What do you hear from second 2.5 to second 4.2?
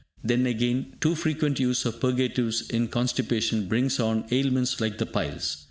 in constipation brings